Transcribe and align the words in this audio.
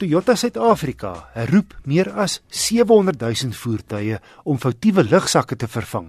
Toyota 0.00 0.32
Suid-Afrika 0.32 1.10
herroep 1.34 1.74
meer 1.84 2.08
as 2.22 2.38
700 2.48 3.20
000 3.20 3.52
voertuie 3.52 4.16
om 4.48 4.56
foutiewe 4.56 5.02
lugsakke 5.04 5.58
te 5.60 5.66
vervang. 5.68 6.06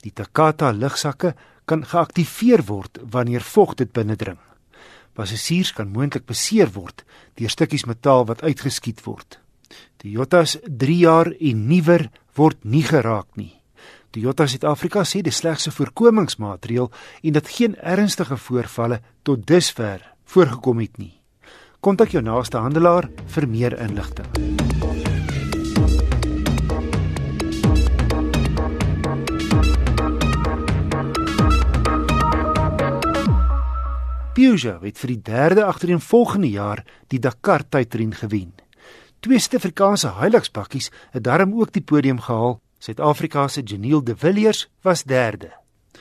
Die 0.00 0.12
Takata 0.16 0.70
lugsakke 0.72 1.34
kan 1.68 1.82
geaktiveer 1.84 2.62
word 2.64 2.96
wanneer 3.12 3.44
vog 3.44 3.74
dit 3.76 3.92
binnendring. 3.92 4.38
Passasiers 5.12 5.74
kan 5.76 5.92
moontlik 5.92 6.24
beseer 6.24 6.72
word 6.72 7.04
deur 7.36 7.52
stukkies 7.52 7.84
metaal 7.84 8.24
wat 8.30 8.40
uitgeskiet 8.40 9.04
word. 9.04 9.36
Toyota's 10.00 10.56
3 10.64 10.96
jaar 10.96 11.28
en 11.36 11.68
nuwer 11.68 12.06
word 12.40 12.64
nie 12.64 12.86
geraak 12.88 13.36
nie. 13.36 13.52
Toyota 14.16 14.48
Suid-Afrika 14.48 15.04
sê 15.04 15.20
dis 15.20 15.42
slegs 15.44 15.68
'n 15.68 15.76
voorkomingsmaatreël 15.76 16.88
en 17.22 17.32
dat 17.32 17.52
geen 17.52 17.76
ernstige 17.76 18.36
voorvalle 18.36 19.02
tot 19.22 19.46
dusver 19.46 20.00
voorgekom 20.24 20.80
het 20.80 20.96
nie. 20.96 21.20
Kontak 21.86 22.10
jou 22.10 22.18
naaste 22.18 22.58
handelaar 22.58 23.06
vir 23.30 23.44
meer 23.46 23.74
inligting. 23.78 24.26
Peugeot 34.34 34.82
het 34.82 34.98
vir 34.98 35.12
die 35.12 35.20
derde 35.30 35.68
agtereenvolgende 35.68 36.50
jaar 36.50 36.82
die 37.06 37.22
Dakar 37.22 37.62
tydren 37.62 38.18
gewen. 38.18 38.50
Twee 39.22 39.38
Suid-Afrikaanse 39.38 40.16
Hilux 40.18 40.50
bakkies 40.50 40.90
het 41.14 41.22
daarom 41.22 41.54
ook 41.54 41.70
die 41.70 41.86
podium 41.86 42.18
gehaal. 42.18 42.58
Suid-Afrika 42.82 43.46
se 43.46 43.62
Janiel 43.62 44.02
De 44.02 44.16
Villiers 44.16 44.66
was 44.82 45.06
derde. 45.06 45.54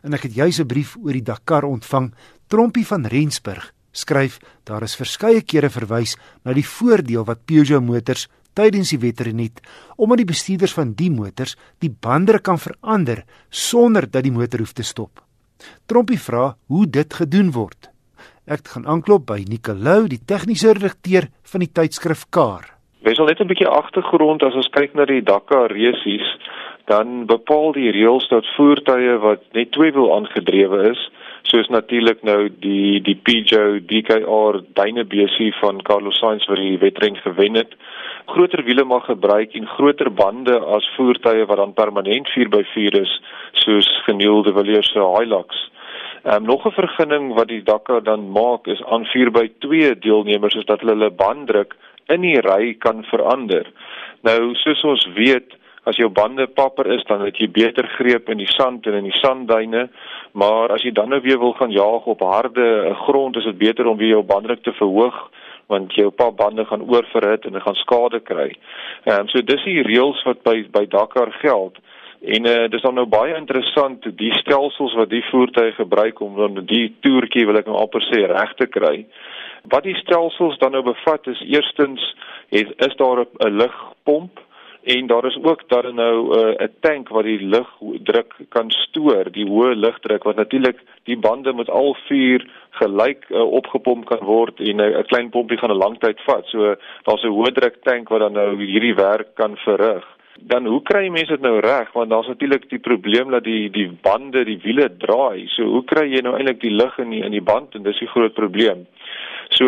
En 0.00 0.16
ek 0.16 0.22
het 0.22 0.34
juis 0.34 0.58
'n 0.58 0.66
brief 0.66 0.96
oor 0.96 1.12
die 1.12 1.22
Dakar 1.22 1.64
ontvang, 1.68 2.14
Trompie 2.48 2.86
van 2.86 3.04
Rensburg 3.04 3.75
skryf 3.96 4.38
daar 4.68 4.84
is 4.86 4.96
verskeie 4.98 5.42
kere 5.42 5.70
verwys 5.72 6.16
na 6.44 6.52
die 6.56 6.66
voordeel 6.66 7.24
wat 7.24 7.46
Peugeot 7.48 7.84
motors 7.84 8.28
tydens 8.56 8.92
die 8.94 9.00
wedren 9.02 9.40
het 9.44 9.60
omdat 9.96 10.22
die 10.22 10.30
bestuurders 10.32 10.76
van 10.76 10.94
die 10.98 11.10
motors 11.10 11.56
die 11.84 11.90
bande 11.90 12.38
kan 12.40 12.60
verander 12.60 13.24
sonder 13.50 14.08
dat 14.10 14.24
die 14.24 14.34
motor 14.34 14.64
hoef 14.64 14.74
te 14.76 14.84
stop. 14.84 15.22
Trompie 15.88 16.20
vra 16.20 16.54
hoe 16.68 16.86
dit 16.86 17.14
gedoen 17.20 17.52
word. 17.52 17.90
Ek 18.46 18.68
gaan 18.70 18.86
aanklop 18.86 19.24
by 19.26 19.40
Nicolou, 19.48 20.06
die 20.06 20.22
tegniese 20.22 20.76
redakteur 20.76 21.26
van 21.50 21.64
die 21.64 21.72
tydskrif 21.72 22.28
Car. 22.30 22.68
Wys 23.02 23.18
al 23.18 23.26
net 23.26 23.40
'n 23.40 23.48
bietjie 23.50 23.66
agtergrond 23.66 24.42
as 24.42 24.54
ons 24.54 24.70
kyk 24.70 24.94
na 24.94 25.04
die 25.04 25.22
Dakar 25.22 25.70
resies, 25.70 26.28
dan 26.86 27.26
bepaal 27.26 27.72
die 27.72 27.90
reëls 27.90 28.28
dat 28.28 28.46
voertuie 28.56 29.18
wat 29.18 29.42
net 29.54 29.72
tweewiel 29.72 30.14
aangedrewe 30.14 30.90
is, 30.90 31.10
soos 31.50 31.68
natuurlik 31.70 32.22
nou 32.26 32.48
die 32.62 33.00
die 33.04 33.16
Peugeot 33.16 33.84
DKR 33.90 34.60
Dynabesie 34.78 35.52
van 35.60 35.82
Carlos 35.86 36.18
Sainz 36.18 36.46
wat 36.50 36.58
die 36.58 36.78
wedren 36.82 37.16
gewen 37.22 37.54
het 37.54 37.74
groter 38.26 38.64
wiele 38.66 38.84
mag 38.84 39.06
gebruik 39.06 39.54
en 39.54 39.68
groter 39.76 40.10
bande 40.10 40.58
as 40.76 40.88
voertuie 40.96 41.46
wat 41.46 41.60
dan 41.62 41.74
permanent 41.74 42.30
4x4 42.34 42.98
is 43.00 43.12
soos 43.62 43.88
geneelde 44.04 44.52
Villiers 44.52 44.90
se 44.92 45.02
Hilux. 45.14 45.70
Um, 46.24 46.42
nog 46.42 46.66
'n 46.66 46.74
vergunning 46.74 47.34
wat 47.34 47.48
die 47.48 47.62
Dakar 47.62 48.02
dan 48.02 48.30
maak 48.30 48.66
is 48.66 48.82
aan 48.84 49.06
4x2 49.06 49.98
deelnemers 49.98 50.54
is 50.54 50.64
dat 50.64 50.80
hulle 50.80 50.92
hulle 50.92 51.10
banddruk 51.10 51.76
in 52.06 52.20
die 52.20 52.40
ry 52.40 52.74
kan 52.74 53.04
verander. 53.04 53.66
Nou 54.22 54.54
soos 54.54 54.82
ons 54.84 55.08
weet 55.14 55.54
as 55.86 55.96
jou 55.96 56.08
bande 56.08 56.46
papper 56.46 56.86
is 56.92 57.04
dan 57.06 57.22
het 57.22 57.38
jy 57.38 57.46
beter 57.50 57.86
greep 57.86 58.28
in 58.28 58.38
die 58.38 58.50
sand 58.50 58.86
en 58.86 58.94
in 58.98 59.04
die 59.04 59.18
sandduine 59.20 59.88
maar 60.36 60.72
as 60.74 60.84
jy 60.84 60.92
dan 60.92 61.08
nou 61.08 61.20
weer 61.24 61.38
wil 61.40 61.54
gaan 61.56 61.72
jaag 61.72 62.04
op 62.12 62.20
harde 62.20 62.66
eh, 62.82 62.96
grond 63.06 63.36
is 63.36 63.44
dit 63.48 63.58
beter 63.58 63.86
om 63.86 63.96
weer 63.96 64.16
jou 64.16 64.22
banddruk 64.22 64.62
te 64.62 64.72
verhoog 64.72 65.16
want 65.66 65.94
jou 65.94 66.10
papbande 66.10 66.64
gaan 66.64 66.84
oorverhit 66.86 67.44
en 67.44 67.56
hulle 67.56 67.64
gaan 67.64 67.78
skade 67.82 68.20
kry. 68.20 68.50
Ehm 69.04 69.20
um, 69.20 69.28
so 69.32 69.42
dis 69.42 69.64
die 69.64 69.82
reëls 69.82 70.22
wat 70.28 70.42
by 70.46 70.60
by 70.72 70.84
Dakar 70.92 71.32
geld. 71.40 71.80
En 72.36 72.46
uh, 72.46 72.68
dis 72.70 72.82
dan 72.82 72.94
nou 72.94 73.06
baie 73.06 73.34
interessant 73.36 74.06
die 74.20 74.32
stelsels 74.40 74.94
wat 74.98 75.10
die 75.10 75.24
voertuie 75.30 75.72
gebruik 75.76 76.20
om 76.20 76.36
dan 76.36 76.64
die 76.66 76.94
toertjie 77.04 77.46
wil 77.46 77.58
ek 77.60 77.68
nou 77.70 77.80
amper 77.80 78.04
sê 78.06 78.22
reg 78.30 78.54
te 78.60 78.68
kry. 78.78 79.04
Wat 79.72 79.84
die 79.88 79.96
stelsels 80.00 80.58
dan 80.62 80.76
nou 80.76 80.84
bevat 80.86 81.26
is 81.32 81.42
eerstens 81.48 82.02
het, 82.54 82.72
is 82.86 82.96
daar 82.96 83.24
'n 83.24 83.56
lugpomp 83.60 84.45
en 84.86 85.06
daar 85.06 85.24
is 85.26 85.38
ook 85.42 85.68
daar 85.68 85.94
nou 85.94 86.38
eh, 86.38 86.54
'n 86.58 86.62
uh, 86.62 86.68
tank 86.80 87.08
wat 87.08 87.24
die 87.24 87.40
lugdruk 87.40 88.34
kan 88.48 88.70
stoor, 88.70 89.24
die 89.32 89.46
hoë 89.46 89.74
lugdruk 89.74 90.22
wat 90.22 90.36
natuurlik 90.36 90.78
die 91.02 91.18
bande 91.18 91.52
met 91.52 91.70
al 91.70 91.96
vier 92.08 92.46
gelyk 92.70 93.24
uh, 93.30 93.52
opgepomp 93.52 94.04
kan 94.04 94.22
word 94.22 94.60
en 94.60 94.76
'n 94.76 94.80
uh, 94.80 95.02
klein 95.06 95.30
pompie 95.30 95.58
gaan 95.58 95.70
'n 95.70 95.82
lang 95.84 95.98
tyd 95.98 96.20
vat. 96.20 96.46
So 96.46 96.74
daar's 97.02 97.24
'n 97.24 97.36
hoë 97.38 97.52
druk 97.52 97.82
tank 97.82 98.08
wat 98.08 98.20
dan 98.20 98.32
nou 98.32 98.56
hierdie 98.62 98.94
werk 98.94 99.34
kan 99.34 99.56
verrig. 99.56 100.04
Dan 100.40 100.66
hoe 100.66 100.82
kry 100.82 101.08
mense 101.08 101.32
dit 101.32 101.40
nou 101.40 101.60
reg 101.60 101.92
want 101.92 102.10
daar's 102.10 102.28
natuurlik 102.28 102.68
die 102.68 102.78
probleem 102.78 103.30
dat 103.30 103.44
die 103.44 103.70
die 103.70 103.90
bande, 104.02 104.44
die 104.44 104.60
wiele 104.62 104.96
draai. 104.96 105.46
So 105.46 105.62
hoe 105.62 105.84
kry 105.84 106.06
jy 106.12 106.20
nou 106.20 106.36
eintlik 106.36 106.60
die 106.60 106.74
lug 106.74 106.98
in 106.98 107.10
die, 107.10 107.22
in 107.22 107.30
die 107.30 107.42
band 107.42 107.74
en 107.74 107.82
dis 107.82 107.98
die 107.98 108.12
groot 108.14 108.34
probleem. 108.34 108.86
So 109.56 109.64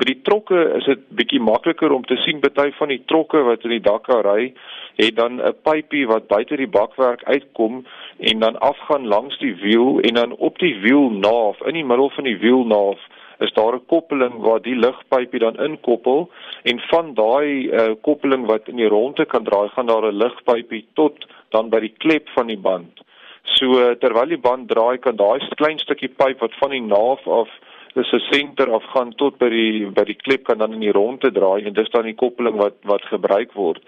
by 0.00 0.06
die 0.08 0.20
trokke 0.24 0.60
is 0.78 0.86
dit 0.88 1.02
bietjie 1.18 1.42
makliker 1.44 1.92
om 1.92 2.04
te 2.08 2.16
sien 2.22 2.38
party 2.40 2.70
van 2.78 2.88
die 2.88 3.02
trokke 3.10 3.42
wat 3.44 3.66
in 3.68 3.74
die 3.74 3.84
dakke 3.84 4.16
ry 4.24 4.52
het 4.96 5.16
dan 5.16 5.40
'n 5.40 5.52
pypie 5.68 6.06
wat 6.08 6.28
buite 6.28 6.56
die 6.56 6.70
bakwerk 6.78 7.24
uitkom 7.24 7.84
en 8.30 8.40
dan 8.40 8.56
afgaan 8.70 9.06
langs 9.06 9.36
die 9.38 9.52
wiel 9.60 10.00
en 10.00 10.14
dan 10.14 10.32
op 10.32 10.58
die 10.58 10.74
wielnaaf 10.80 11.60
in 11.68 11.74
die 11.74 11.84
middel 11.84 12.10
van 12.16 12.24
die 12.24 12.38
wielnaaf 12.38 12.98
is 13.38 13.52
daar 13.52 13.74
'n 13.76 13.86
koppeling 13.86 14.40
waar 14.40 14.62
die 14.62 14.74
lugpypie 14.74 15.40
dan 15.40 15.60
inkoppel 15.60 16.30
en 16.62 16.80
van 16.80 17.14
daai 17.14 17.68
uh, 17.68 17.92
koppeling 18.00 18.46
wat 18.46 18.68
in 18.68 18.76
die 18.76 18.88
ronde 18.88 19.24
kan 19.24 19.44
draai 19.44 19.68
gaan 19.68 19.86
daar 19.86 20.06
'n 20.12 20.16
lugpypie 20.16 20.86
tot 20.94 21.26
dan 21.50 21.68
by 21.68 21.80
die 21.80 21.94
klep 21.98 22.28
van 22.28 22.46
die 22.46 22.58
band. 22.58 23.04
So 23.42 23.94
terwyl 23.94 24.28
die 24.28 24.44
band 24.48 24.68
draai 24.68 24.98
kan 24.98 25.16
daai 25.16 25.38
klein 25.54 25.78
stukkie 25.78 26.08
pyp 26.08 26.40
wat 26.40 26.54
van 26.54 26.70
die 26.70 26.82
naaf 26.82 27.26
af 27.26 27.48
dis 27.96 28.12
'n 28.12 28.22
senter 28.30 28.72
af 28.76 28.84
gaan 28.92 29.12
tot 29.16 29.38
by 29.38 29.48
die 29.48 29.86
by 29.90 30.04
die 30.04 30.20
klep 30.24 30.44
kan 30.44 30.58
dan 30.58 30.72
in 30.72 30.84
die 30.84 30.92
ronde 30.92 31.32
draai 31.32 31.64
en 31.64 31.72
dis 31.72 31.90
dan 31.90 32.04
die 32.04 32.14
koppeling 32.14 32.56
wat 32.56 32.76
wat 32.84 33.02
gebruik 33.12 33.52
word. 33.52 33.82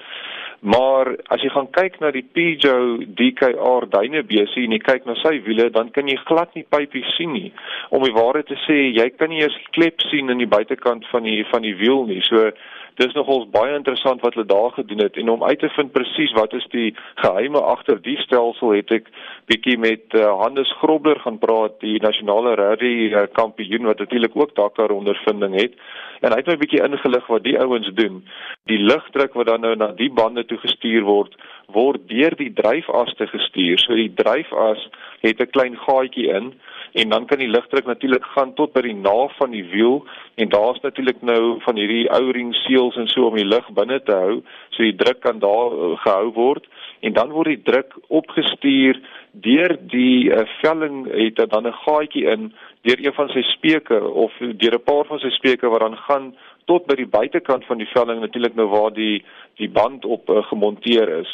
Maar 0.60 1.16
as 1.30 1.42
jy 1.42 1.50
gaan 1.54 1.70
kyk 1.70 2.00
na 2.00 2.10
die 2.10 2.24
Peugeot 2.34 3.04
DKR 3.18 3.86
Dynabesie 3.92 4.64
en 4.66 4.74
jy 4.74 4.80
kyk 4.82 5.06
na 5.06 5.14
sy 5.22 5.36
wiele, 5.46 5.68
dan 5.70 5.92
kan 5.94 6.08
jy 6.10 6.16
glad 6.26 6.54
nie 6.54 6.66
pypies 6.66 7.12
sien 7.14 7.32
nie. 7.32 7.52
Om 7.94 8.02
die 8.02 8.16
waarheid 8.16 8.50
te 8.50 8.58
sê, 8.64 8.78
jy 8.90 9.06
kan 9.14 9.30
nie 9.30 9.44
eens 9.44 9.58
klep 9.76 10.02
sien 10.10 10.30
aan 10.30 10.42
die 10.42 10.50
buitekant 10.50 11.06
van 11.12 11.22
die 11.22 11.44
van 11.52 11.62
die 11.62 11.76
wiel 11.78 12.06
nie. 12.10 12.18
So 12.26 12.50
dis 12.98 13.14
nogals 13.14 13.48
baie 13.54 13.74
interessant 13.76 14.22
wat 14.24 14.34
hulle 14.34 14.46
daar 14.46 14.72
gedoen 14.76 15.04
het 15.04 15.16
en 15.16 15.28
om 15.34 15.44
uit 15.44 15.58
te 15.62 15.70
vind 15.76 15.92
presies 15.94 16.34
wat 16.36 16.54
is 16.58 16.66
die 16.74 16.94
geheime 17.22 17.60
agter 17.60 18.00
die 18.02 18.16
stelsel 18.24 18.74
het 18.74 18.90
ek 18.98 19.10
bietjie 19.50 19.78
met 19.78 20.16
uh, 20.18 20.26
Hannes 20.42 20.70
Grobler 20.80 21.20
gaan 21.22 21.38
praat 21.38 21.78
die 21.84 21.96
nasionale 22.02 22.56
rally 22.58 22.94
uh, 23.12 23.26
kampioen 23.32 23.86
wat 23.88 24.02
natuurlik 24.02 24.36
ook 24.36 24.54
Dakar 24.54 24.90
ondervinding 24.90 25.54
het. 25.60 25.78
En 26.20 26.32
hy 26.34 26.40
het 26.40 26.50
my 26.50 26.56
bietjie 26.60 26.82
ingelig 26.84 27.26
wat 27.30 27.44
die 27.46 27.58
ouens 27.60 27.90
doen. 27.94 28.24
Die 28.70 28.80
lugdruk 28.82 29.36
wat 29.38 29.46
dan 29.46 29.62
nou 29.64 29.74
na 29.78 29.92
die 29.96 30.10
bande 30.10 30.44
toe 30.44 30.58
gestuur 30.58 31.06
word 31.06 31.38
word 31.72 32.06
deur 32.08 32.32
die 32.38 32.52
dryfas 32.56 33.12
te 33.18 33.26
gestuur 33.28 33.80
so 33.82 33.96
die 33.96 34.12
dryfas 34.16 34.80
het 35.20 35.40
'n 35.40 35.50
klein 35.52 35.76
gaatjie 35.76 36.28
in 36.38 36.54
en 36.92 37.08
dan 37.08 37.26
kan 37.26 37.38
die 37.38 37.48
lugdruk 37.48 37.86
natuurlik 37.86 38.24
gaan 38.24 38.54
tot 38.54 38.72
by 38.72 38.80
die 38.80 38.94
naaf 38.94 39.36
van 39.36 39.50
die 39.50 39.64
wiel 39.64 40.06
en 40.36 40.48
daar's 40.48 40.80
natuurlik 40.80 41.22
nou 41.22 41.60
van 41.60 41.76
hierdie 41.76 42.08
O-ring 42.10 42.54
seals 42.54 42.96
en 42.96 43.08
so 43.08 43.26
om 43.26 43.36
die 43.36 43.44
lug 43.44 43.68
binne 43.76 44.00
te 44.02 44.12
hou 44.12 44.42
so 44.70 44.82
die 44.82 44.96
druk 44.96 45.20
kan 45.20 45.38
daar 45.38 45.72
uh, 45.72 45.96
gehou 46.04 46.32
word 46.32 46.64
en 47.00 47.12
dan 47.12 47.30
word 47.30 47.48
die 47.48 47.62
druk 47.62 47.94
opgestuur 48.08 49.00
deur 49.32 49.76
die 49.80 50.32
uh, 50.32 50.46
velling 50.62 51.06
het 51.12 51.50
dan 51.50 51.66
'n 51.66 51.80
gaatjie 51.84 52.24
in 52.24 52.52
deur 52.82 52.98
een 53.04 53.14
van 53.14 53.28
sy 53.28 53.42
speke 53.42 54.00
of 54.24 54.32
deur 54.40 54.74
'n 54.74 54.84
paar 54.84 55.04
van 55.04 55.18
sy 55.18 55.30
speke 55.30 55.68
wat 55.68 55.80
dan 55.80 55.96
gaan 55.96 56.34
tot 56.68 56.86
by 56.86 56.94
die 56.94 57.08
buitekant 57.08 57.64
van 57.64 57.80
die 57.80 57.88
velling 57.92 58.20
natuurlik 58.20 58.54
nou 58.54 58.68
waar 58.68 58.92
die 58.92 59.24
die 59.58 59.68
band 59.68 60.04
op 60.04 60.28
uh, 60.30 60.42
gemonteer 60.46 61.08
is. 61.18 61.30